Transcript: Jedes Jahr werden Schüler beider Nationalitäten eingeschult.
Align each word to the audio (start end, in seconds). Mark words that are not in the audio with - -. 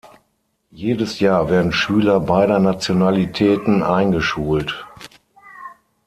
Jedes 0.71 1.19
Jahr 1.19 1.51
werden 1.51 1.71
Schüler 1.71 2.19
beider 2.21 2.57
Nationalitäten 2.57 3.83
eingeschult. 3.83 4.87